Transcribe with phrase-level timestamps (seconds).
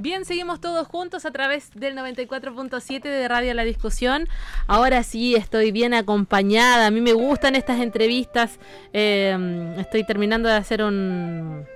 [0.00, 4.28] Bien, seguimos todos juntos a través del 94.7 de Radio La Discusión.
[4.68, 6.86] Ahora sí, estoy bien acompañada.
[6.86, 8.60] A mí me gustan estas entrevistas.
[8.92, 11.66] Eh, estoy terminando de hacer un...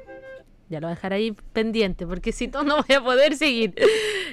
[0.73, 3.75] Ya lo voy a dejar ahí pendiente, porque si no, no voy a poder seguir.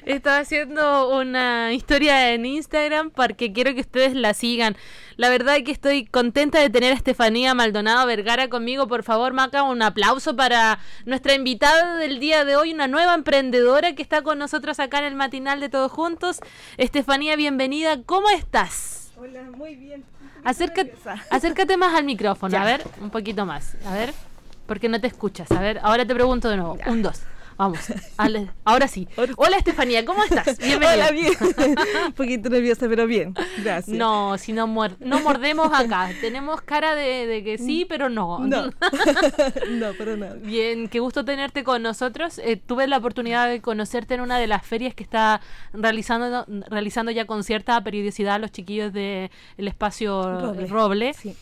[0.05, 4.77] Estaba haciendo una historia en Instagram porque quiero que ustedes la sigan.
[5.17, 8.87] La verdad es que estoy contenta de tener a Estefanía Maldonado Vergara conmigo.
[8.87, 13.93] Por favor, Maca, un aplauso para nuestra invitada del día de hoy, una nueva emprendedora
[13.93, 16.39] que está con nosotros acá en el matinal de Todos Juntos.
[16.77, 18.01] Estefanía, bienvenida.
[18.05, 19.11] ¿Cómo estás?
[19.17, 20.05] Hola, muy bien.
[20.45, 20.93] Acércate,
[21.29, 23.75] acércate más al micrófono, a ver, un poquito más.
[23.85, 24.13] A ver,
[24.69, 25.51] porque no te escuchas.
[25.51, 26.77] A ver, ahora te pregunto de nuevo.
[26.85, 27.23] Un, dos.
[27.57, 27.79] Vamos,
[28.63, 29.07] ahora sí.
[29.35, 30.57] Hola Estefanía, ¿cómo estás?
[30.59, 31.07] Bienvenida.
[31.07, 31.33] Hola, bien.
[32.05, 33.33] Un poquito nerviosa, pero bien.
[33.63, 33.97] Gracias.
[33.97, 36.11] No, si no, no mordemos acá.
[36.21, 38.39] Tenemos cara de, que sí, pero no.
[38.39, 40.35] No, no, pero no.
[40.35, 42.37] Bien, qué gusto tenerte con nosotros.
[42.37, 45.41] Eh, tuve la oportunidad de conocerte en una de las ferias que está
[45.73, 51.15] realizando, realizando ya con cierta periodicidad los chiquillos del espacio Roble.
[51.15, 51.35] Sí.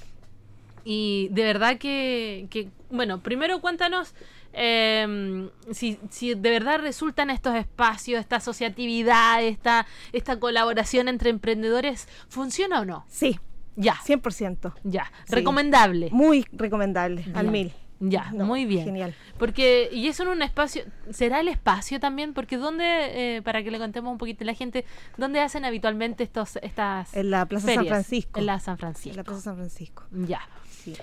[0.89, 4.15] Y de verdad que, que, bueno, primero cuéntanos
[4.53, 12.07] eh, si, si, de verdad resultan estos espacios, esta asociatividad, esta, esta colaboración entre emprendedores,
[12.29, 13.05] ¿funciona o no?
[13.09, 13.37] Sí.
[13.75, 13.95] Ya.
[13.95, 14.75] 100%.
[14.85, 15.11] Ya.
[15.27, 16.07] Recomendable.
[16.11, 17.73] Muy recomendable, al mil.
[17.99, 18.85] Ya, muy bien.
[18.85, 19.15] Genial.
[19.37, 22.33] Porque, y eso en un espacio, ¿será el espacio también?
[22.33, 24.85] Porque ¿dónde, eh, para que le contemos un poquito a la gente,
[25.17, 28.39] ¿dónde hacen habitualmente estos, estas En la Plaza San Francisco.
[28.39, 29.09] En la San Francisco.
[29.11, 30.03] En la Plaza San Francisco.
[30.11, 30.41] Ya.
[30.69, 30.95] Sí.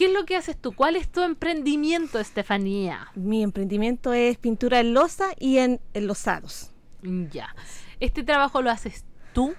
[0.00, 0.72] ¿Qué es lo que haces tú?
[0.72, 3.08] ¿Cuál es tu emprendimiento, Estefanía?
[3.14, 6.70] Mi emprendimiento es pintura en losa y en, losados.
[7.02, 7.54] Ya.
[8.00, 9.04] ¿Este trabajo lo haces
[9.34, 9.54] tú?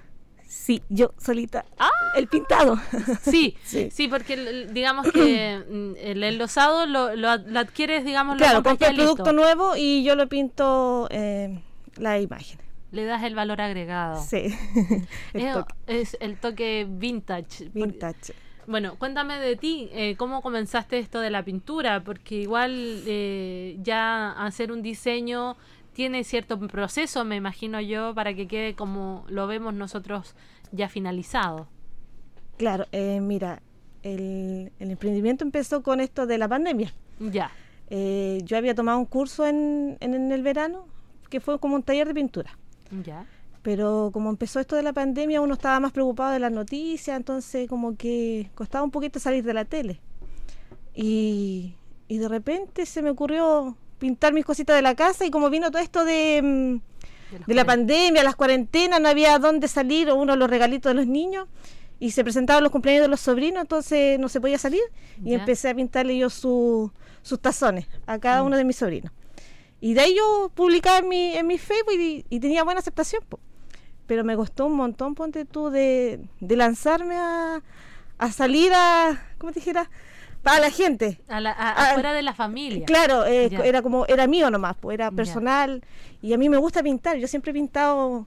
[0.52, 1.64] Sí, yo solita.
[1.80, 1.90] ¡Ah!
[2.14, 2.78] El pintado.
[3.22, 8.98] Sí, sí, porque digamos que mm, el enlosado lo, lo, adquieres, digamos, claro, compras el
[8.98, 11.64] producto nuevo y yo lo pinto eh,
[11.96, 12.60] la imagen.
[12.92, 14.22] Le das el valor agregado.
[14.22, 14.54] Sí.
[15.88, 17.70] es, el toque vintage.
[17.73, 18.34] Vintage.
[18.67, 22.04] Bueno, cuéntame de ti, eh, ¿cómo comenzaste esto de la pintura?
[22.04, 25.56] Porque igual eh, ya hacer un diseño
[26.02, 30.34] tiene cierto proceso, me imagino yo, para que quede como lo vemos nosotros
[30.72, 31.67] ya finalizado.
[32.58, 33.62] Claro, eh, mira,
[34.02, 36.92] el, emprendimiento empezó con esto de la pandemia.
[37.20, 37.52] Ya.
[37.92, 40.88] yo había tomado un curso en, en el verano
[41.30, 42.58] que fue como un taller de pintura.
[43.04, 43.28] Ya
[43.61, 47.70] pero como empezó esto de la pandemia uno estaba más preocupado de las noticias, entonces
[47.70, 50.02] como que costaba un poquito salir de la tele.
[50.95, 51.76] Y,
[52.08, 55.70] y de repente se me ocurrió pintar mis cositas de la casa y como vino
[55.70, 60.34] todo esto de, mm, de, la pandemia, las cuarentenas, no había dónde salir, o uno
[60.34, 61.48] de los regalitos de los niños,
[62.00, 64.82] y se presentaban los cumpleaños de los sobrinos, entonces no se podía salir,
[65.23, 66.92] y empecé a pintarle yo sus
[67.40, 68.48] tazones a cada mm.
[68.48, 69.11] uno de mis sobrinos.
[69.80, 73.23] Y de ahí yo publicaba en mi, en mi Facebook y, tenía buena aceptación
[74.08, 77.61] pero me costó un montón, ponte tú, de, de lanzarme a,
[78.17, 79.90] a, salir a, ¿cómo te dijera?
[80.44, 81.22] Para la gente.
[81.28, 82.86] A la, afuera de la familia.
[82.86, 85.84] Claro, eh, era como, era mío nomás, pues era personal.
[86.22, 88.26] Y a mí me gusta pintar, yo siempre he pintado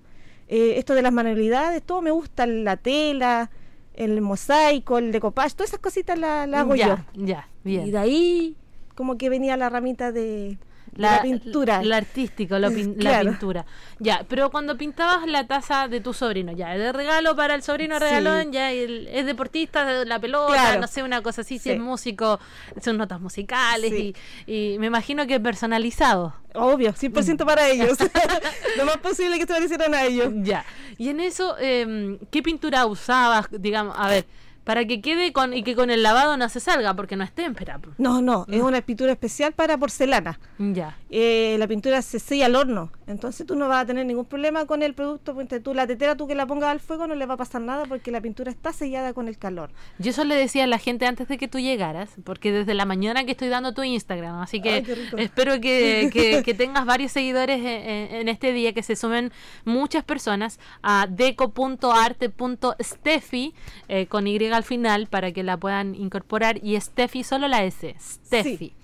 [0.49, 3.51] eh, esto de las manualidades, todo me gusta, la tela,
[3.95, 6.97] el mosaico, el decopage, todas esas cositas las la hago yo.
[7.15, 7.87] Ya, bien.
[7.87, 8.57] Y de ahí
[8.95, 10.59] como que venía la ramita de,
[10.97, 11.83] la, pintura.
[11.83, 13.65] La artística, la pintura.
[13.99, 17.99] Ya, pero cuando pintabas la taza de tu sobrino, ya, de regalo para el sobrino
[17.99, 22.39] regalón, ya, es deportista, de la pelota, no sé, una cosa así, si es músico,
[22.81, 24.15] son notas musicales y,
[24.47, 26.35] y, me imagino que personalizado.
[26.55, 27.99] Obvio, 100% para ellos.
[28.77, 30.33] Lo más posible que se parecieran a ellos.
[30.43, 30.65] Ya.
[30.99, 33.47] Y en eso, eh, ¿qué pintura usabas?
[33.51, 34.25] Digamos, a ver
[34.65, 37.33] para que quede con y que con el lavado no se salga porque no es
[37.33, 37.81] témpera.
[37.99, 40.39] No, no, es una pintura especial para porcelana.
[40.59, 40.97] Ya.
[41.11, 44.65] Eh, la pintura se sella al horno, entonces tú no vas a tener ningún problema
[44.67, 47.27] con el producto, porque tú la tetera tú que la pongas al fuego no le
[47.27, 49.71] va a pasar nada porque la pintura está sellada con el calor.
[49.99, 52.85] Yo eso le decía a la gente antes de que tú llegaras, porque desde la
[52.87, 54.85] mañana que estoy dando tu Instagram, así que
[55.19, 59.31] espero que, que, tengas varios seguidores en, este día, que se sumen
[59.65, 63.55] muchas personas a deco.arte.steffi
[63.89, 66.59] eh, con Y al final para que la puedan incorporar.
[66.63, 68.75] Y Steffi, solo la S, Steffi.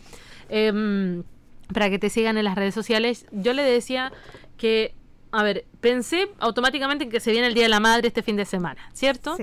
[0.48, 1.22] Em,
[1.72, 3.26] para que te sigan en las redes sociales.
[3.32, 4.12] Yo le decía
[4.56, 4.94] que,
[5.32, 8.44] a ver, pensé automáticamente que se viene el Día de la Madre este fin de
[8.44, 9.36] semana, ¿cierto?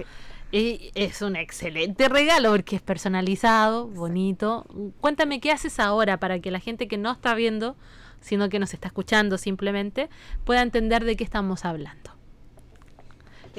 [0.52, 4.66] Y es un excelente regalo porque es personalizado, bonito.
[5.02, 7.76] Cuéntame qué haces ahora para que la gente que no está viendo,
[8.22, 10.10] sino que nos está escuchando simplemente,
[10.46, 12.17] pueda entender de qué estamos hablando.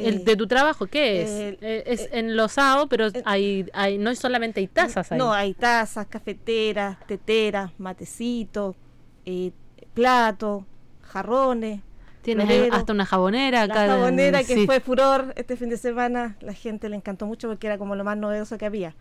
[0.07, 1.31] El, ¿De tu trabajo qué es?
[1.61, 5.19] Eh, es eh, enlosado, pero hay, hay, no solamente hay tazas ahí.
[5.19, 8.77] No, hay tazas, cafeteras, teteras, matecitos,
[9.25, 9.53] eh,
[9.95, 10.65] plato,
[11.03, 11.81] jarrones.
[12.23, 12.75] Tienes florero.
[12.75, 13.83] hasta una jabonera La acá.
[13.85, 14.67] de- jabonera que sí.
[14.67, 18.05] fue furor este fin de semana, la gente le encantó mucho porque era como lo
[18.05, 18.95] más novedoso que había.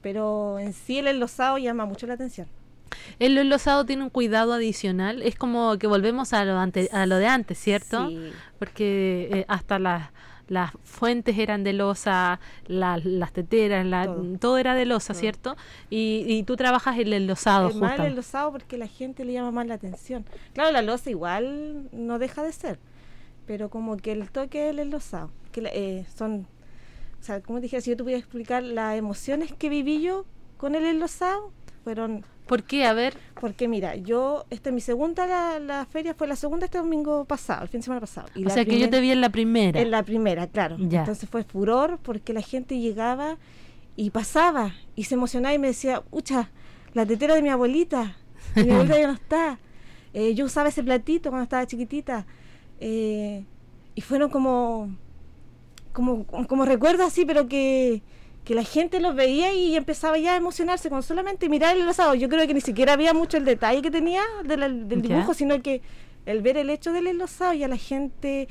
[0.00, 2.48] Pero en sí el enlosado llama mucho la atención.
[3.20, 5.22] El enlosado tiene un cuidado adicional.
[5.22, 8.08] Es como que volvemos a lo, ante- a lo de antes, ¿cierto?
[8.08, 8.32] Sí.
[8.58, 10.10] Porque eh, hasta las
[10.48, 14.38] las fuentes eran de losa, la- las teteras, la- Todo.
[14.38, 14.58] todo.
[14.58, 15.20] era de losa, Todo.
[15.20, 15.56] ¿cierto?
[15.90, 18.04] Y, y tú trabajas el enlosado, Es el justo.
[18.04, 20.24] enlosado porque la gente le llama más la atención.
[20.52, 22.78] Claro, la losa igual no deja de ser,
[23.46, 26.46] pero como que el toque del enlosado, que eh, son,
[27.20, 30.02] o sea, como te dije, si yo te voy a explicar las emociones que viví
[30.02, 30.24] yo
[30.58, 31.50] con el enlosado,
[31.82, 32.84] fueron, ¿Por qué?
[32.84, 33.14] A ver.
[33.40, 37.24] porque mira, yo, esta es mi segunda, la, la feria fue la segunda este domingo
[37.24, 38.28] pasado, el fin de semana pasado.
[38.34, 39.80] Y o sea, que yo te vi en la primera.
[39.80, 40.76] En la primera, claro.
[40.78, 41.00] Ya.
[41.00, 43.38] Entonces fue furor porque la gente llegaba
[43.96, 46.50] y pasaba y se emocionaba y me decía, ucha,
[46.94, 48.16] la tetera de mi abuelita,
[48.56, 49.58] mi abuelita ya no está.
[50.14, 52.26] Eh, yo usaba ese platito cuando estaba chiquitita.
[52.80, 53.44] Eh,
[53.94, 54.94] y fueron como,
[55.92, 58.02] como, como recuerdos así, pero que,
[58.44, 62.14] que la gente los veía y empezaba ya a emocionarse con solamente mirar el enlosado.
[62.14, 65.08] Yo creo que ni siquiera había mucho el detalle que tenía de la- del Ya.
[65.14, 65.80] dibujo, sino que
[66.26, 68.48] el ver el hecho del enlosado y a la gente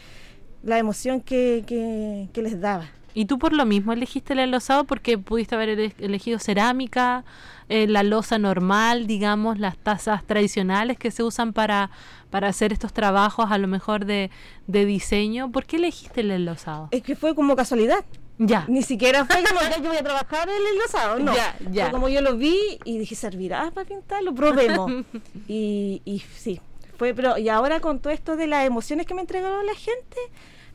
[0.64, 2.90] la emoción que, que, que les daba.
[3.14, 7.26] ¿Y tú por lo mismo elegiste el enlosado porque pudiste haber ele- elegido cerámica,
[7.68, 11.90] eh, la losa normal, digamos, las tazas tradicionales que se usan para,
[12.30, 14.30] para hacer estos trabajos a lo mejor de,
[14.68, 15.52] de diseño?
[15.52, 16.88] ¿Por qué elegiste el enlosado?
[16.92, 18.06] Es que fue como casualidad.
[18.44, 18.66] Ya.
[18.68, 21.36] Ni siquiera fue como que yo voy a trabajar en el enlosado, no.
[21.36, 21.84] Ya, ya.
[21.86, 24.34] Fue como yo lo vi y dije, ¿servirá para pintarlo?
[24.34, 24.92] Probemos.
[25.48, 26.60] y, y sí,
[26.98, 30.18] fue, pero y ahora con todo esto de las emociones que me entregaron la gente,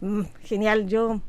[0.00, 1.20] mm, genial, yo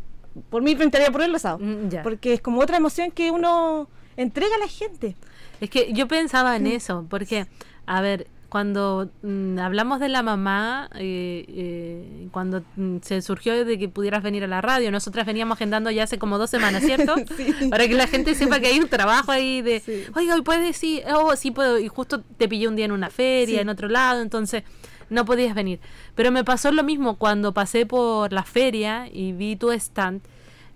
[0.49, 1.57] por mí pintaría por el enlosado.
[1.57, 2.03] Mm, ya.
[2.03, 5.15] Porque es como otra emoción que uno entrega a la gente.
[5.59, 7.47] Es que yo pensaba en eso, porque,
[7.87, 13.77] a ver, cuando mm, hablamos de la mamá, eh, eh, cuando mm, se surgió de
[13.77, 17.15] que pudieras venir a la radio, nosotras veníamos agendando ya hace como dos semanas, ¿cierto?
[17.37, 17.69] Sí.
[17.69, 20.03] Para que la gente sepa que hay un trabajo ahí de, Sí.
[20.15, 23.09] oiga, hoy puedes decir, oh, sí puedo, y justo te pillé un día en una
[23.09, 23.61] feria, Sí.
[23.61, 24.63] en otro lado, entonces
[25.09, 25.79] no podías venir.
[26.15, 30.21] Pero me pasó lo mismo cuando pasé por la feria y vi tu stand,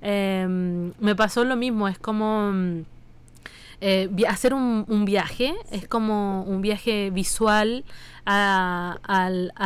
[0.02, 2.52] em, me pasó lo mismo, es como...
[3.82, 7.84] eh, hacer un, un viaje es como un viaje visual
[8.26, 9.00] a,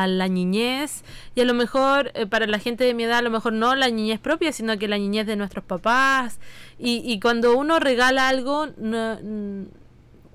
[0.07, 1.03] la niñez
[1.35, 3.75] y a lo mejor eh, para la gente de mi edad a lo mejor no
[3.75, 6.39] la niñez propia sino que la niñez de nuestros papás
[6.79, 9.19] y, y cuando uno regala algo no-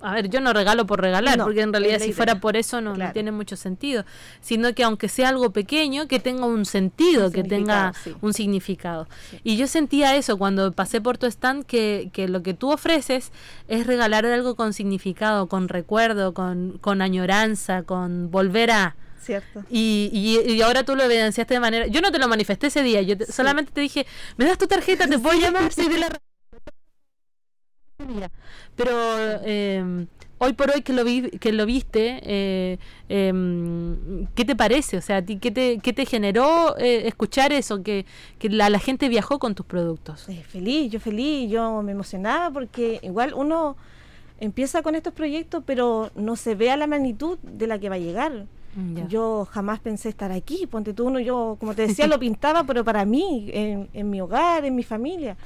[0.03, 2.15] a ver, yo no regalo por regalar, No, porque en realidad si idea.
[2.15, 4.05] fuera por eso no, tiene mucho sentido,
[4.41, 8.15] sino que aunque sea algo pequeño, que tenga un sentido, Un que tenga sí.
[8.21, 9.07] un significado.
[9.29, 9.39] Sí.
[9.43, 13.31] Y yo sentía eso cuando pasé por tu stand, que, que lo que tú ofreces
[13.67, 18.95] es regalar algo con significado, con recuerdo, con, con añoranza, con volver a...
[19.21, 19.63] ¿Cierto?
[19.69, 21.85] Y, y, y ahora tú lo evidenciaste de manera...
[21.87, 23.31] Yo no te lo manifesté ese día, yo te- Sí.
[23.33, 24.07] solamente te dije,
[24.37, 26.07] me das tu tarjeta, te puedo llamar, soy de la...
[28.75, 28.91] Pero
[29.43, 30.05] eh,
[30.41, 34.97] hoy por hoy que lo vi, que lo viste, eh, em, ¿qué te parece?
[34.97, 37.83] O sea, ¿a ti qué te, qué te generó eh, escuchar eso?
[37.83, 38.07] Que,
[38.39, 40.27] que la, la gente viajó con tus productos.
[40.29, 43.75] Eh, feliz, yo feliz, yo me emocionaba porque igual uno
[44.39, 47.95] empieza con estos proyectos, pero no se ve a la magnitud de la que va
[47.95, 48.47] a llegar.
[48.95, 49.05] Ya.
[49.07, 52.83] Yo jamás pensé estar aquí, ponte tú uno, yo como te decía lo pintaba, pero
[52.83, 55.37] para mí, en, en mi hogar, en mi familia.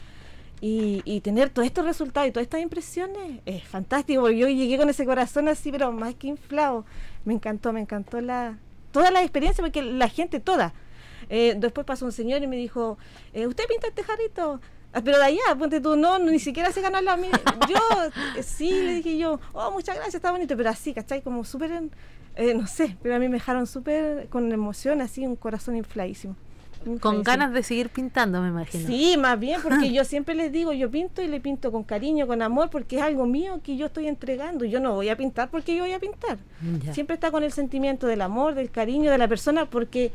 [0.62, 4.90] Y, y tener todos estos resultados y todas estas impresiones es fantástico, yo llegué con
[4.90, 6.86] ese corazón así, pero más que inflado.
[7.26, 8.58] Me encantó, me encantó la
[8.92, 10.74] toda la experiencia, porque la gente toda.
[11.30, 12.98] Eh, después pasó un señor y me dijo,
[13.34, 14.62] eh, ¿usted pinta este jarrito?
[14.94, 17.18] "Ah, Pero de allá, ponte tú, no, ni siquiera se ganó la...
[17.18, 17.28] mi-".
[17.70, 17.78] Yo,
[18.38, 21.22] eh, sí, le dije yo, oh, muchas gracias, está bonito, pero así, ¿cachai?
[21.22, 21.72] Como súper,
[22.56, 26.38] no sé, pero a mí me dejaron súper con emoción, así, un corazón infladísimo.
[27.00, 28.88] Con ganas de seguir pintando, me imagino.
[28.88, 32.28] Sí, más bien, porque yo siempre les digo, yo pinto y le pinto con cariño,
[32.28, 34.66] con amor, porque es algo mío que yo estoy entregando.
[34.66, 36.38] Yo no voy a pintar porque yo voy a pintar.
[36.84, 36.94] Ya.
[36.94, 40.12] Siempre está con el sentimiento del amor, del cariño de la persona, porque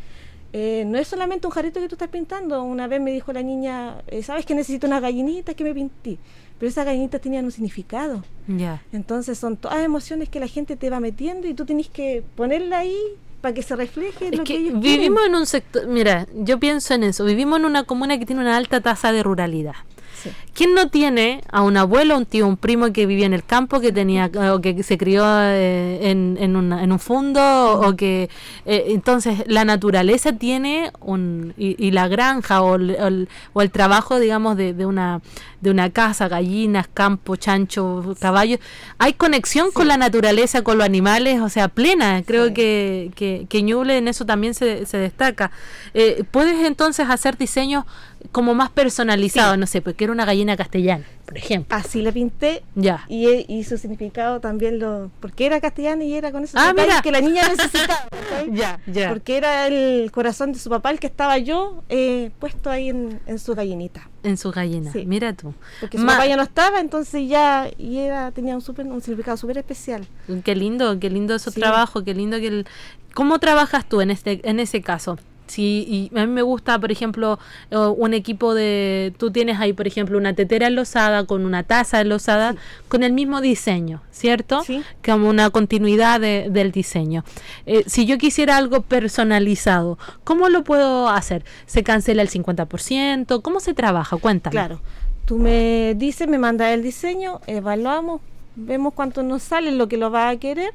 [0.52, 2.62] eh, no es solamente un jarrito que tú estás pintando.
[2.62, 6.18] Una vez me dijo la niña, eh, ¿sabes que necesito unas gallinitas que me pinté?
[6.58, 8.22] Pero esas gallinitas tenían un significado.
[8.46, 8.82] Ya.
[8.92, 12.80] Entonces son todas emociones que la gente te va metiendo y tú tienes que ponerla
[12.80, 12.98] ahí
[13.40, 15.34] para que se refleje Es lo que, que ellos vivimos quieren.
[15.34, 18.56] en un sector, mira, yo pienso en eso, vivimos en una comuna que tiene una
[18.56, 19.74] alta tasa de ruralidad.
[20.22, 20.28] Sí.
[20.52, 23.80] ¿Quién no tiene a un abuelo, un tío, un primo que vivía en el campo,
[23.80, 28.28] que tenía o que se crió eh, en, en, una- en un fondo o que
[28.66, 33.62] eh, entonces la naturaleza tiene un y, y la granja o el, o el- o
[33.62, 35.22] el trabajo, digamos, de, de una
[35.60, 38.60] de una casa, gallinas, campo, chancho, caballos,
[38.98, 42.22] hay conexión con la naturaleza, con los animales, o sea, plena.
[42.26, 42.54] Creo Sí.
[42.54, 45.50] que, que, que Ñuble en eso también se, se destaca.
[45.94, 47.84] Eh, Puedes entonces hacer diseños
[48.32, 51.76] como más personalizados, no sé, porque era una gallina castellana, por ejemplo.
[51.76, 53.04] Así le pinté Ya.
[53.08, 55.12] y, y su significado también lo.
[55.20, 57.00] Porque era castellana y era con esos Ah, mira.
[57.02, 58.08] que la niña necesitaba.
[58.52, 59.10] Ya, ya.
[59.10, 63.20] Porque era el corazón de su papá el que estaba yo eh, puesto ahí en,
[63.26, 64.08] en su gallinita.
[64.24, 65.04] En su gallina, Sí.
[65.06, 65.54] mira tú.
[65.78, 69.00] Porque su Ma- papá ya no estaba, entonces ya y era tenía un, súper- un
[69.02, 70.06] significado súper especial.
[70.42, 71.60] Qué lindo, qué lindo su Sí.
[71.60, 72.66] trabajo, qué lindo que el...
[73.14, 75.18] ¿Cómo trabajas tú en este en ese caso?
[75.50, 77.40] Sí, y a mí me gusta, por ejemplo,
[77.72, 79.12] eh, un equipo de...
[79.18, 82.58] Tú tienes ahí, por ejemplo, una tetera enlosada con una taza enlosada Sí.
[82.86, 84.62] con el mismo diseño, ¿cierto?
[84.62, 84.82] Sí.
[85.04, 87.24] Como una continuidad de- del diseño.
[87.66, 91.44] Eh, si yo quisiera algo personalizado, ¿cómo lo puedo hacer?
[91.66, 93.42] ¿Se cancela el 50%?
[93.42, 94.16] ¿Cómo se trabaja?
[94.18, 94.52] Cuéntame.
[94.52, 94.80] Claro.
[95.24, 98.20] Tú me dices, me mandas el diseño, evaluamos,
[98.56, 100.70] vemos cuánto nos sale, lo que lo va a querer.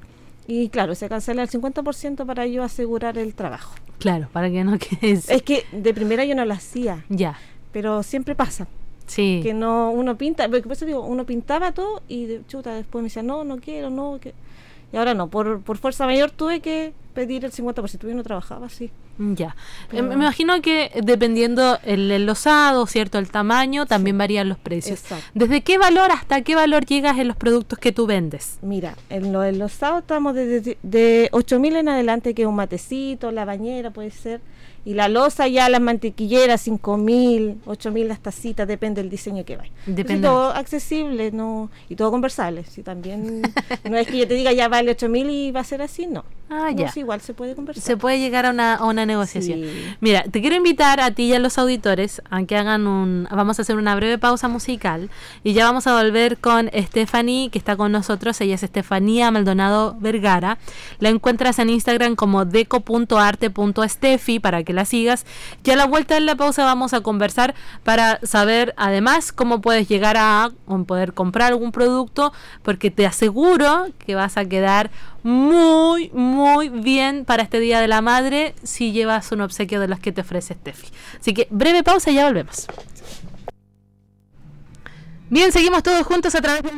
[0.47, 3.73] Y claro, se cancela el 50% para yo asegurar el trabajo.
[3.99, 5.13] Claro, para que no quede...
[5.27, 7.37] Es que de primera yo no lo hacía, Ya,
[7.71, 8.67] pero siempre pasa.
[9.07, 9.39] sí.
[9.43, 13.01] Que no, uno pinta, porque por eso digo, uno pintaba todo y de, chuta, después
[13.01, 14.19] me decía, no, no quiero, no.
[14.21, 14.33] Que...
[14.93, 18.67] Y ahora no, por, por fuerza mayor tuve que pedir el 50%, yo no trabajaba
[18.67, 18.91] así.
[19.17, 19.47] Ya.
[19.47, 23.17] Eh, Pero- Me imagino que dependiendo el enlosado, ¿cierto?
[23.17, 24.99] El tamaño, también varían los precios.
[25.01, 25.25] Exacto.
[25.33, 28.57] ¿Desde qué valor hasta qué valor llegas en los productos que tú vendes?
[28.61, 33.31] Mira, en lo enlosado estamos de, de, de 8.000 en adelante, que es un matecito,
[33.31, 34.41] la bañera puede ser.
[34.87, 39.71] Y la losa ya, las mantequilleras, 5.000, 8.000 las tacitas, depende del diseño que vaya.
[39.87, 40.03] Depende.
[40.03, 40.27] Depende.
[40.27, 42.63] todo accesible no y todo conversable.
[42.65, 43.41] Si también
[43.89, 46.23] no es que yo te diga ya vale 8.000 y va a ser así, no.
[46.49, 46.91] Ah, ya.
[46.91, 47.83] sí, igual se puede conversar.
[47.83, 49.59] Se puede llegar a una, a una negociación.
[49.61, 49.95] Sí.
[49.99, 53.27] Mira, te quiero invitar a ti y a los auditores a que hagan un...
[53.31, 55.09] Vamos a hacer una breve pausa musical
[55.43, 58.39] y ya vamos a volver con Stephanie, que está con nosotros.
[58.41, 60.59] Ella es Estefanía Maldonado Vergara.
[60.99, 65.25] La encuentras en Instagram como deco.arte.estefi para que la sigas.
[65.63, 69.87] Y a la vuelta de la pausa vamos a conversar para saber además cómo puedes
[69.87, 70.51] llegar a
[70.85, 74.91] poder comprar algún producto, porque te aseguro que vas a quedar
[75.23, 76.34] muy, muy
[76.69, 80.21] bien para este Día de la Madre si llevas un obsequio de los que te
[80.21, 80.87] ofrece Steffi.
[81.19, 82.67] Así que breve pausa y ya volvemos.
[85.29, 86.73] Bien, seguimos todos juntos a través del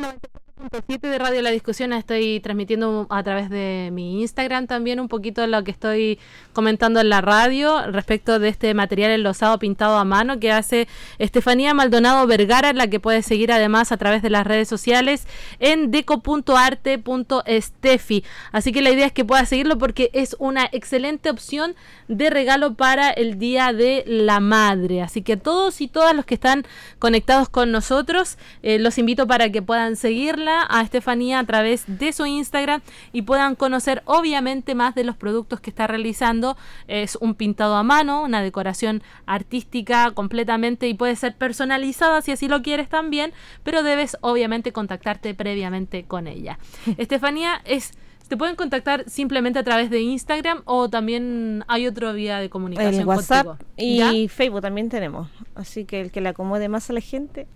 [0.58, 1.92] 94.7 de Radio La Discusión.
[1.92, 6.18] Estoy transmitiendo a través de mi Instagram también un poquito lo que estoy
[6.52, 10.88] comentando en la radio respecto de este material enlosado pintado a mano que hace
[11.18, 15.28] Estefanía Maldonado Vergara, la que puedes seguir además a través de las redes sociales
[15.60, 18.24] en deco.arte.estefi.
[18.50, 21.76] Así que la idea es que puedas seguirlo porque es una excelente opción
[22.08, 25.02] de regalo para el Día de la Madre.
[25.02, 26.64] Así que todos y todas los que están
[26.98, 32.12] conectados con nosotros, eh, los invito para que puedan seguirla a Estefanía a través de
[32.12, 32.80] su Instagram
[33.12, 36.56] y puedan conocer obviamente más de los productos que está realizando.
[36.86, 42.48] Es un pintado a mano, una decoración artística completamente y puede ser personalizada si así
[42.48, 46.58] lo quieres también, pero debes obviamente contactarte previamente con ella.
[46.98, 47.92] Estefanía es...
[48.28, 53.00] ¿Te pueden contactar simplemente a través de Instagram o también hay otra vía de comunicación
[53.00, 54.12] El WhatsApp contigo?
[54.12, 54.28] y.
[54.28, 55.30] Facebook también tenemos.
[55.54, 57.46] Así que el que le acomode más a la gente,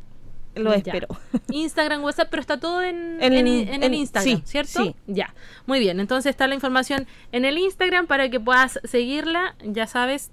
[0.54, 0.76] lo Ya.
[0.78, 1.08] espero.
[1.50, 4.82] Instagram, WhatsApp, pero está todo en, En- en, en el Instagram, sí, ¿cierto?
[4.84, 4.94] sí.
[5.06, 5.34] Ya,
[5.66, 5.98] muy bien.
[6.00, 10.30] Entonces está la información en el Instagram para que puedas seguirla, ya sabes,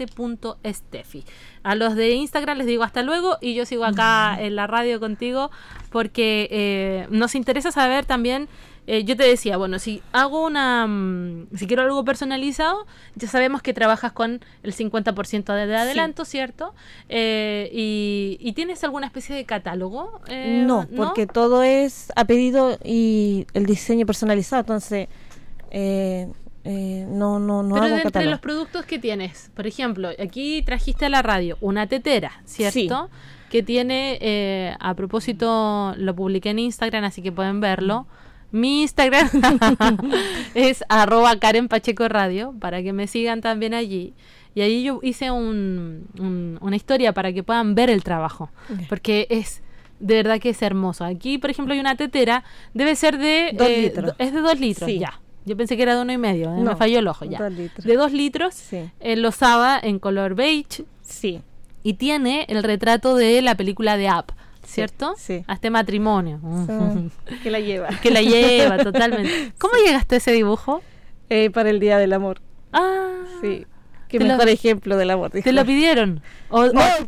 [0.00, 1.24] deco.arte.estefi.
[1.62, 4.98] A los de Instagram les digo hasta luego y yo sigo acá en la radio
[5.00, 5.50] contigo
[5.90, 8.48] porque eh, nos interesa saber también.
[8.86, 10.86] Eh, yo te decía, bueno, si hago una.
[10.86, 16.24] mm, si quiero algo personalizado, ya sabemos que trabajas con el 50% de, de adelanto,
[16.24, 16.74] ¿cierto?
[17.08, 20.20] Eh, y, y tienes alguna especie de catálogo?
[20.28, 24.60] Eh, no, porque todo es a pedido y el diseño personalizado.
[24.60, 25.08] Entonces,
[25.70, 26.28] eh,
[26.64, 28.30] eh, no, no, no Pero hago de entre catálogo.
[28.32, 33.08] los productos que tienes, por ejemplo, aquí trajiste a la radio una tetera, ¿cierto?
[33.48, 38.06] Que tiene, eh, a propósito, lo publiqué en Instagram, así que pueden verlo.
[38.52, 39.28] Mi Instagram
[40.54, 44.14] es arroba Karen Pacheco Radio, para que me sigan también allí.
[44.54, 48.50] Y ahí yo hice un- un- una historia para que puedan ver el trabajo,
[48.88, 49.62] porque es...
[50.00, 51.04] De verdad que es hermoso.
[51.04, 52.42] Aquí, por ejemplo, hay una tetera,
[52.72, 53.50] debe ser de...
[53.52, 54.14] Dos eh, litros.
[54.16, 54.98] Es de dos litros, Sí.
[54.98, 55.20] ya.
[55.44, 57.38] Yo pensé que era de uno y medio, eh, me falló el ojo ya.
[57.38, 57.84] dos litros.
[57.84, 58.90] De dos litros, Sí.
[59.00, 61.42] enlosada en color beige, Sí.
[61.82, 64.32] y tiene el retrato de la película de Up,
[64.64, 65.14] ¿cierto?
[65.16, 65.44] sí.
[65.46, 66.40] A este matrimonio.
[66.66, 67.10] Sí,
[67.42, 67.88] que la lleva.
[68.02, 69.52] que la lleva totalmente.
[69.58, 70.82] ¿Cómo llegaste a ese dibujo?
[71.28, 72.40] Eh, para el Día del Amor.
[72.72, 73.08] Ah,
[73.40, 73.66] Sí.
[74.08, 75.30] Qué Te lo- mejor ejemplo del amor.
[75.30, 76.20] ¿te lo pidieron?
[76.48, 77.06] O- No, o-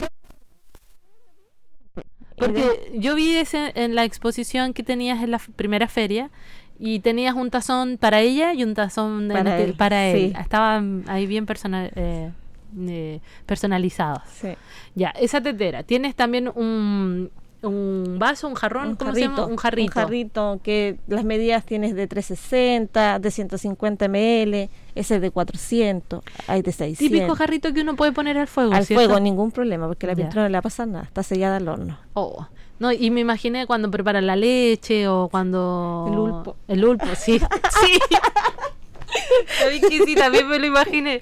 [2.36, 6.30] porque yo vi ese en la exposición que tenías en la primera feria
[6.78, 10.34] y tenías un tazón para ella y un tazón Para él, para él.
[10.40, 12.30] Estaban ahí bien persona- eh,
[12.88, 14.22] eh, personalizados.
[14.28, 14.48] sí.
[14.94, 15.82] Ya, esa tetera.
[15.84, 17.30] Tienes también un,
[17.62, 19.46] un vaso, un jarrón, Un ¿cómo se llama?
[19.46, 19.90] Un jarrito.
[19.90, 26.22] Un jarrito que las medidas tienes de 360, de 150 ml, ese es de 400,
[26.46, 26.98] hay de 600.
[26.98, 28.72] Típico jarrito que uno puede poner al fuego.
[28.72, 29.04] Al ¿cierto?
[29.04, 31.68] fuego, ningún problema, porque la pintura no le va a pasar nada, está sellada al
[31.68, 31.98] horno.
[32.14, 32.46] Oh,
[32.78, 36.06] no, y me imaginé cuando preparan la leche o cuando...
[36.08, 36.56] El ulpo.
[36.66, 37.38] El ulpo, sí.
[37.80, 37.98] sí.
[39.58, 40.14] ¿Sabes que sí?
[40.14, 41.20] También me lo imaginé.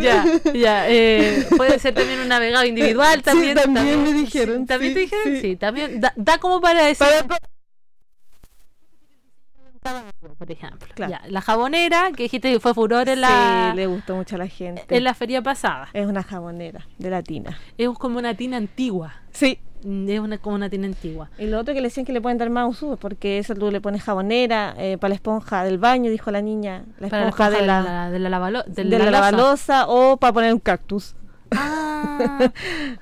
[0.00, 0.88] ya, ya.
[0.90, 3.54] eh, puede ser también un navegado individual también.
[3.54, 5.24] también me dijeron, sí, ¿También sí, te dijeron?
[5.34, 5.56] Sí, sí.
[5.56, 6.00] también.
[6.00, 7.06] Da, da como para decir...
[10.38, 10.88] por ejemplo.
[10.94, 11.12] Claro.
[11.12, 14.38] Ya, la jabonera, que dijiste que fue furor en la, Sí, le gustó mucho a
[14.38, 14.84] la gente.
[14.88, 15.88] en la feria pasada.
[15.92, 17.58] Es una jabonera de la tina.
[17.76, 19.14] Es como una tina antigua.
[19.32, 19.58] Sí.
[19.84, 21.28] Mm, Es una, como una tina antigua.
[21.38, 23.70] Y lo otro que le decían que le pueden dar más uso, porque eso tú
[23.70, 26.84] le pones jabonera eh, para la esponja del baño, dijo la niña.
[26.98, 29.20] La esponja de la, de la, lavalo- de de la la loza.
[29.20, 31.14] lavalosa o para poner un cactus.
[31.56, 32.50] Ah,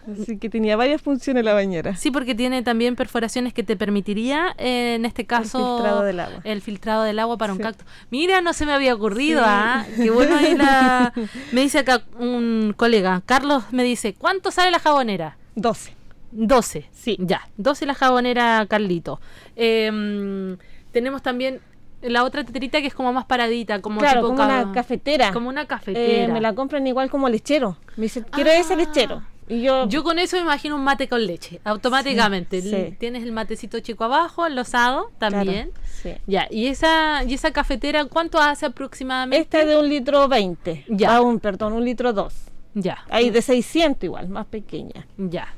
[0.23, 1.97] Así que tenía varias funciones la bañera.
[1.97, 6.41] sí, porque tiene también perforaciones que te permitiría, eh, en este caso, filtrado del agua.
[6.45, 7.87] el filtrado del agua para un cactus.
[8.11, 9.47] Mira, no se me había ocurrido, Sí.
[9.49, 9.87] ¿ah?
[9.97, 11.13] Qué bueno ahí la...
[11.53, 15.37] Me dice acá un colega, Carlos me dice, ¿cuánto sale la jabonera?
[15.55, 15.95] 12.
[16.33, 16.89] 12.
[16.93, 17.17] Sí.
[17.21, 19.21] Ya, 12 la jabonera Carlito.
[19.57, 20.57] Eh,
[20.93, 21.61] tenemos también
[22.03, 25.33] la otra teterita que es como más paradita, como claro, tipo como ca- una cafetera.
[25.33, 26.33] Como una Eh, cafetera.
[26.33, 27.77] me la compran igual como lechero.
[27.97, 28.57] Me dicen, quiero Ah.
[28.57, 29.23] ese lechero.
[29.49, 32.63] Y yo, Yo con eso me imagino un mate con leche, automáticamente.
[32.63, 32.97] Sí.
[32.99, 35.73] Tienes el matecito chico abajo, enlosado claro, también.
[35.85, 36.13] sí.
[36.27, 39.43] Ya, y esa, y esa cafetera, ¿cuánto hace aproximadamente?
[39.43, 40.85] Esta es de un litro 20.
[40.89, 41.21] Ya.
[41.21, 42.35] Un, perdón, un litro 2.
[42.75, 45.07] Ya, Hay de 600 igual, más pequeña.
[45.19, 45.49] ya.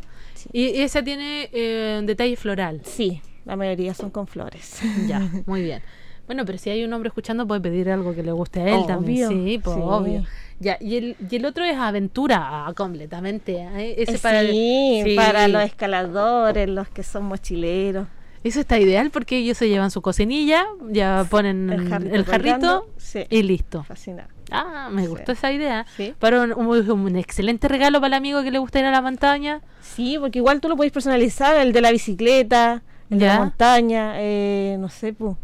[0.44, 0.48] Sí.
[0.52, 2.80] Y esa tiene eh, detalle floral.
[2.84, 4.80] Sí, la mayoría son con flores.
[5.08, 5.82] Ya, muy bien.
[6.26, 8.74] Bueno, pero si hay un hombre escuchando, puede pedir algo que le guste a él
[8.76, 9.28] Obvio, también.
[9.28, 9.82] Sí, pues sí.
[9.84, 10.24] obvio.
[10.58, 13.56] Ya, y el, y el otro es aventura, ah, completamente.
[13.58, 13.94] ¿eh?
[13.98, 15.16] Ese para el- sí, sí.
[15.16, 18.06] para los escaladores, los que son mochileros.
[18.42, 22.50] Eso está ideal porque ellos se llevan su cocinilla, ya ponen El jarrito el jarrito
[22.58, 23.24] colgando, sí.
[23.30, 23.82] y listo.
[23.84, 24.33] Fascinante.
[24.50, 25.08] Ah, me Sí.
[25.08, 25.86] gustó esa idea.
[25.96, 26.14] Sí.
[26.18, 29.00] Para un, un- un excelente regalo para el amigo que le gusta ir a la
[29.02, 29.60] montaña.
[29.80, 34.12] Sí, porque igual tú lo podéis personalizar, el de la bicicleta, el de la montaña,
[34.16, 35.36] eh, no sé, pues.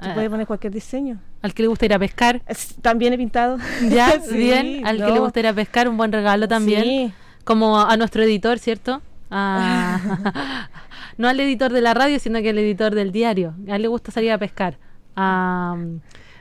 [0.00, 0.14] Tú Ah.
[0.14, 1.18] puedes poner cualquier diseño.
[1.42, 2.42] Al que le gusta ir a pescar.
[2.46, 3.56] Es- También he pintado.
[3.90, 4.86] Ya, Sí, bien.
[4.86, 6.82] Al que le gusta ir a pescar, un buen regalo también.
[6.82, 7.12] Sí.
[7.44, 9.00] Como a nuestro editor, ¿cierto?
[9.30, 9.98] A-
[11.18, 13.54] no al editor de la radio, sino que al editor del diario.
[13.70, 14.76] A él le gusta salir a pescar.
[15.16, 15.76] A-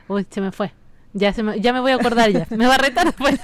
[0.07, 0.71] uy, se me fue.
[1.17, 2.45] Ya, se me, ya me voy a acordar ya.
[2.49, 3.39] Me va a retar después.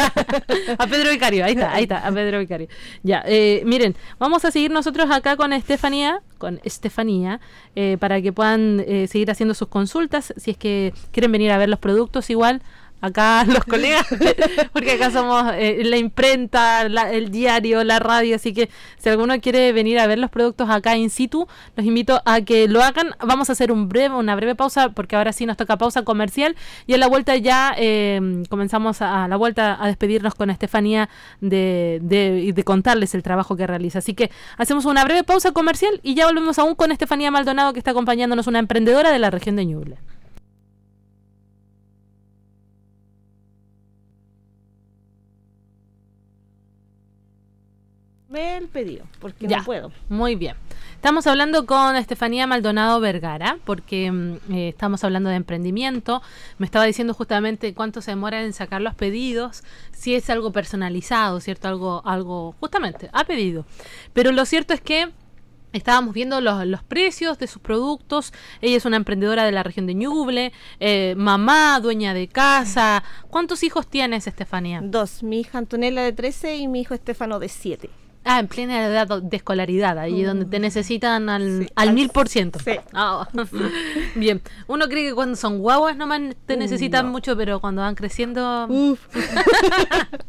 [0.78, 2.68] a Pedro Vicario, ahí está, ahí está, a Pedro Vicario.
[3.02, 7.40] Ya, eh, miren, vamos a seguir nosotros acá con Estefanía, con Estefanía,
[7.78, 10.34] eh, para que puedan eh, seguir haciendo sus consultas.
[10.36, 12.62] Si es que quieren venir a ver los productos, igual
[13.02, 14.06] acá los colegas,
[14.74, 19.40] porque acá somos eh, la imprenta, la- el diario, la radio, así que si alguno
[19.42, 23.12] quiere venir a ver los productos acá in situ, los invito a que lo hagan.
[23.20, 26.56] Vamos a hacer un breve, una breve pausa, porque ahora sí nos toca pausa comercial
[26.88, 31.10] y a la vuelta ya eh, comenzamos a, a la vuelta a despedirnos con Estefanía
[31.42, 34.00] de, de, y de contarles el trabajo que realiza.
[34.00, 37.80] Así que hacemos una breve pausa comercial y ya volvemos aún con Estefanía Maldonado, que
[37.80, 39.98] está acompañándonos, una emprendedora de la región de Ñuble.
[48.32, 49.58] Me el pedido, porque Ya.
[49.58, 49.92] no puedo.
[50.08, 50.56] Muy bien.
[50.96, 56.22] Estamos hablando con Estefanía Maldonado Vergara, porque mm, eh, estamos hablando de emprendimiento.
[56.58, 61.42] Me estaba diciendo justamente cuánto se demora en sacar los pedidos, si es algo personalizado,
[61.42, 61.68] ¿cierto?
[61.68, 63.66] Algo, algo, justamente, a pedido.
[64.14, 65.12] Pero lo cierto es que
[65.74, 68.34] Estábamos viendo los, los precios de sus productos.
[68.60, 73.06] Ella es una emprendedora de la región de Ñuble, eh, mamá, dueña de casa.
[73.30, 74.82] ¿Cuántos hijos tienes, Estefanía?
[74.84, 77.90] Dos, mi hija Antonella de 13 y mi hijo Estefano de 7.
[78.24, 80.26] Ah, en plena edad de escolaridad, ahí Mm.
[80.28, 82.60] donde te necesitan al, Sí, al mil por ciento.
[82.60, 82.74] sí.
[82.94, 83.28] Ah,
[84.16, 87.12] Bien, uno cree que cuando son guaguas nomás te Mm, necesitan no.
[87.14, 88.68] mucho, pero cuando van creciendo...
[88.70, 89.00] Uf.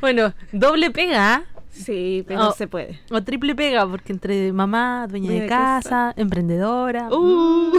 [0.00, 1.42] Bueno, doble pega, ¿ah?
[1.70, 2.52] Sí, pero Oh.
[2.52, 2.98] se puede.
[3.10, 6.14] o triple pega, porque entre mamá, dueña de casa, casa.
[6.16, 7.78] emprendedora, Uh.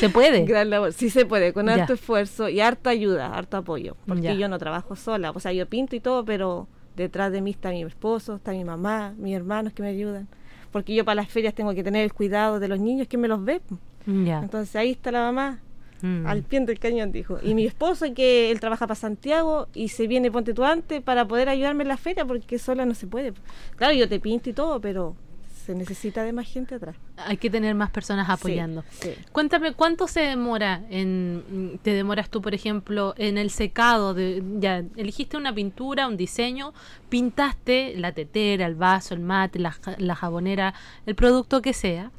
[0.00, 0.44] se puede.
[0.46, 0.92] Gran labor.
[0.92, 1.74] Sí se puede, con Ya.
[1.74, 3.96] harto esfuerzo y harta ayuda, harto apoyo.
[4.06, 4.34] Porque Ya.
[4.34, 5.30] yo no trabajo sola.
[5.32, 8.64] O sea, yo pinto y todo, pero Detrás de mí está mi esposo, está mi
[8.64, 10.28] mamá, mis hermanos que me ayudan.
[10.70, 13.28] Porque yo para las ferias tengo que tener el cuidado de los niños que me
[13.28, 13.60] los ve.
[14.06, 15.60] Entonces ahí está la mamá,
[16.02, 16.26] Mm.
[16.26, 17.38] al pie del cañón, dijo.
[17.44, 21.48] Y mi esposo, que él trabaja para Santiago y se viene Ponte antes para poder
[21.48, 23.32] ayudarme en la feria, porque sola no se puede.
[23.76, 25.14] Claro, yo te pinto y todo, pero
[25.64, 26.96] se necesita de más gente atrás.
[27.16, 28.84] Hay que tener más personas apoyando.
[28.90, 29.24] Sí, sí.
[29.32, 34.14] Cuéntame, ¿cuánto se demora en, te demoras tú, por ejemplo, en el secado?
[34.14, 36.74] De, ya, eligiste una pintura, un diseño,
[37.08, 40.74] pintaste la tetera, el vaso, el mate, la, la jabonera,
[41.06, 42.10] el producto que sea.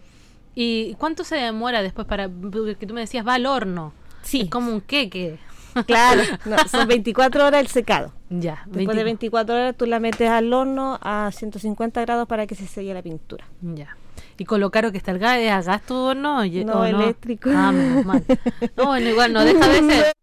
[0.55, 3.93] ¿Y cuánto se demora después para, porque tú me decías, va al horno?
[4.21, 4.41] Sí.
[4.41, 5.39] Es como un queque.
[5.85, 8.13] Claro, no, son 24 horas el secado.
[8.29, 12.47] Ya, Después de 20 24 horas tú la metes al horno a 150 grados para
[12.47, 13.45] que se selle la pintura.
[13.61, 13.95] Ya.
[14.37, 16.39] ¿Y con lo caro que está el gas, ¿es a gas tu horno?
[16.39, 17.49] o No, o eléctrico.
[17.53, 18.23] Ah, menos mal.
[18.77, 20.13] No, bueno, igual no deja de ser.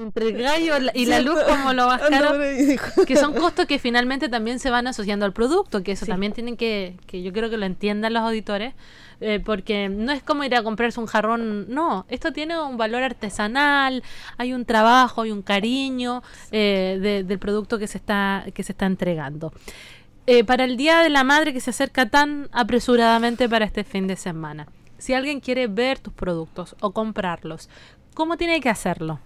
[0.00, 2.38] Entre el gallo y la luz como lo más caro.
[3.06, 6.10] que son costos que finalmente también se van asociando al producto, que eso Sí.
[6.10, 8.74] también tienen que, que yo creo que lo entiendan los auditores,
[9.20, 13.02] eh, porque no es como ir a comprarse un jarrón, no, esto tiene un valor
[13.02, 14.02] artesanal,
[14.38, 18.72] hay un trabajo, hay un cariño eh, de- del producto que se está, que se
[18.72, 19.52] está entregando.
[20.26, 24.06] Eh, para el Día de la Madre que se acerca tan apresuradamente para este fin
[24.06, 27.68] de semana, si alguien quiere ver tus productos o comprarlos,
[28.14, 29.18] ¿cómo tiene que hacerlo?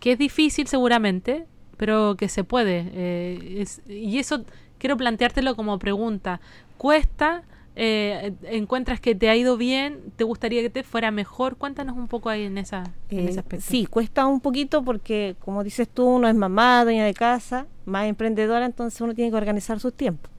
[0.00, 2.90] que es difícil seguramente, pero que se puede.
[2.92, 4.44] eh, es- y eso
[4.78, 6.40] quiero planteártelo como pregunta.
[6.78, 7.42] ¿Cuesta?
[7.76, 10.00] Eh, ¿Encuentras que te ha ido bien?
[10.16, 11.56] ¿Te gustaría que te fuera mejor?
[11.56, 13.64] Cuéntanos un poco ahí en, esa, en Eh, ese aspecto.
[13.70, 18.06] sí, cuesta un poquito porque, como dices tú, uno es mamá, dueña de casa, más
[18.06, 20.30] emprendedora, entonces uno tiene que organizar sus tiempos.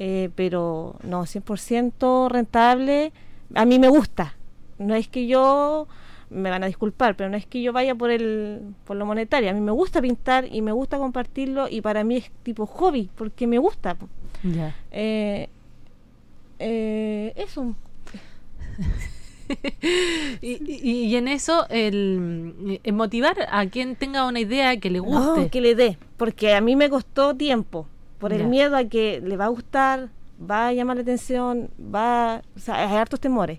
[0.00, 3.12] Eh, pero no, 100% rentable,
[3.54, 4.34] a mí me gusta.
[4.78, 5.88] No es que yo,
[6.30, 9.50] me van a disculpar, pero no es que yo vaya por, el, por lo monetario.
[9.50, 13.10] A mí me gusta pintar y me gusta compartirlo y para mí es tipo hobby,
[13.14, 13.96] porque me gusta.
[14.42, 14.74] Ya.
[14.90, 15.48] Eh,
[16.58, 17.74] eh, eso.
[20.42, 25.00] y, y- y en eso, el, el motivar a quien tenga una idea que le
[25.00, 25.40] guste.
[25.40, 27.86] No, que le dé, porque a mí me costó tiempo,
[28.18, 32.42] por el miedo a que le va a gustar, va a llamar la atención, va,
[32.56, 33.58] o sea, hay hartos temores,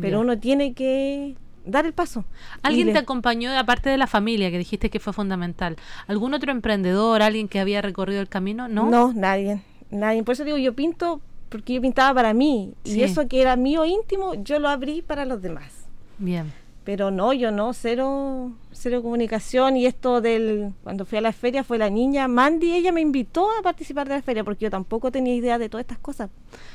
[0.00, 0.24] pero Ya.
[0.24, 1.36] uno tiene que
[1.68, 2.24] dar el paso.
[2.62, 5.76] ¿Alguien te acompañó, aparte de la familia, que dijiste que fue fundamental?
[6.06, 8.68] ¿Algún otro emprendedor, alguien que había recorrido el camino?
[8.68, 8.90] No.
[8.90, 10.22] No, nadie, nadie.
[10.22, 12.98] Por eso digo, yo pinto porque yo pintaba para mí Sí.
[12.98, 15.72] y eso que era mío íntimo, yo lo abrí para los demás.
[16.18, 16.52] Bien.
[16.88, 21.62] Pero no, yo no, cero, cero comunicación y esto del, cuando fui a la feria
[21.62, 25.12] fue la niña Mandy, ella me invitó a participar de la feria porque yo tampoco
[25.12, 26.30] tenía idea de todas estas cosas.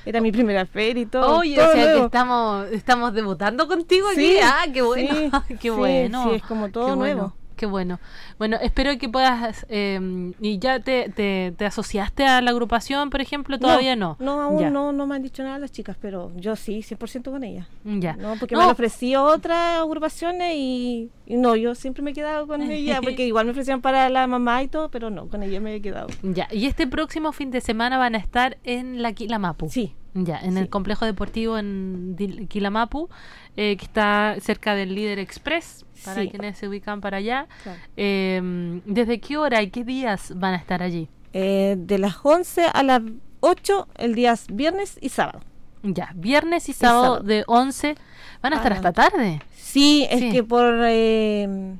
[0.05, 1.39] Era mi primera feria y todo.
[1.39, 4.39] Oye, todo o sea que estamos, estamos debutando contigo Sí, aquí.
[4.43, 5.15] Ah, qué bueno.
[5.47, 6.29] sí, qué bueno.
[6.29, 7.33] sí, es como todo bueno, nuevo.
[7.63, 8.01] Qué bueno.
[8.39, 9.65] Bueno, espero que puedas...
[9.69, 13.57] Eh, ¿Y ya te, te, te, asociaste a la agrupación, por ejemplo?
[13.57, 14.17] ¿Todavía no?
[14.19, 17.41] No, aún no, no me han dicho nada las chicas, pero yo sí, 100% con
[17.45, 17.65] ellas.
[17.85, 18.17] Ya.
[18.17, 22.47] No, porque me han ofrecido otras agrupaciones y, y, no, yo siempre me he quedado
[22.47, 25.61] con ella, porque igual me ofrecían para la mamá y todo, pero no, con ella
[25.61, 26.07] me he quedado.
[26.21, 29.69] Ya, y este próximo fin de semana van a estar en la Quilamapu.
[29.69, 29.95] Sí.
[30.15, 32.15] Ya, en el complejo deportivo en
[32.47, 33.09] Quilamapu,
[33.57, 37.47] eh, que está cerca del Líder Express, para quienes se ubican para allá.
[37.97, 41.09] Eh, ¿Desde qué hora y qué días van a estar allí?
[41.33, 43.01] Eh, de las 11 a las
[43.39, 45.41] 8, el día viernes y sábado.
[45.81, 47.95] Ya, viernes y sábado, de 11.
[48.41, 49.41] ¿Van a estar hasta tarde?
[49.55, 50.75] Sí, es que por...
[50.83, 51.75] Eh,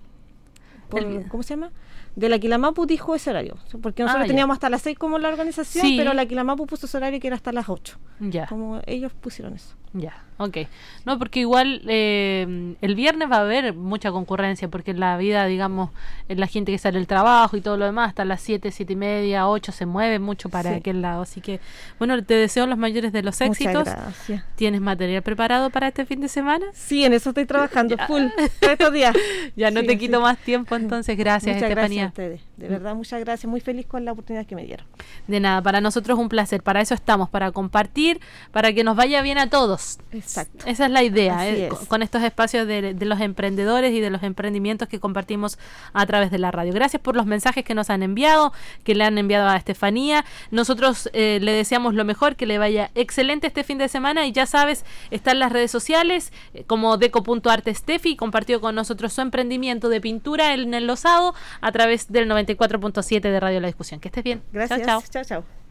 [0.89, 1.71] por ¿Cómo se llama?
[2.15, 5.29] De la Quilamapu dijo ese horario, porque nosotros ah, teníamos hasta las 6 como la
[5.29, 7.97] organización, pero la Quilamapu puso ese horario que era hasta las 8.
[8.19, 8.47] Ya.
[8.47, 9.75] Como ellos pusieron eso.
[9.93, 10.57] Ya, ok.
[11.05, 15.45] No, porque igual eh, el viernes va a haber mucha concurrencia, porque en la vida,
[15.45, 15.89] digamos,
[16.27, 18.95] la gente que sale del trabajo y todo lo demás, hasta las 7, 7 y
[18.95, 21.23] media, 8 se mueve mucho para aquel lado.
[21.23, 21.59] Así que,
[21.99, 23.85] bueno, te deseo los mayores de los éxitos.
[23.85, 24.43] Gracias.
[24.55, 26.65] ¿Tienes material preparado para este fin de semana?
[26.73, 28.23] Sí, en eso estoy trabajando full
[28.61, 29.15] estos días.
[29.55, 32.41] ya no te quito más tiempo, entonces gracias, muchas Gracias a ustedes.
[32.57, 33.49] De verdad, muchas gracias.
[33.49, 34.85] Muy feliz con la oportunidad que me dieron.
[35.27, 36.61] De nada, para nosotros es un placer.
[36.63, 38.19] Para eso estamos, para compartir,
[38.51, 39.99] para que nos vaya bien a todos.
[40.23, 40.65] Exacto.
[40.65, 44.87] Esa es la idea, eh, con estos espacios de, los emprendedores y de los emprendimientos
[44.87, 45.59] que compartimos
[45.93, 46.73] a través de la radio.
[46.73, 50.25] Gracias por los mensajes que nos han enviado, que le han enviado a Estefanía.
[50.51, 54.31] Nosotros eh, le deseamos lo mejor, que le vaya excelente este fin de semana y
[54.31, 59.89] ya sabes, está en las redes sociales eh, como deco.artestefi, compartió con nosotros su emprendimiento
[59.89, 63.99] de pintura en el Losado a través del 94.7 de Radio La Discusión.
[63.99, 64.41] Que estés bien.
[64.51, 64.81] Gracias.
[64.85, 65.09] Chao, chao.
[65.11, 65.53] chao, chao.